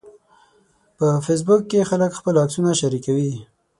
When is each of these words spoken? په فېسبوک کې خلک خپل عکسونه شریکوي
په 0.97 1.07
فېسبوک 1.25 1.61
کې 1.71 1.87
خلک 1.89 2.11
خپل 2.19 2.35
عکسونه 2.43 2.71
شریکوي 2.81 3.31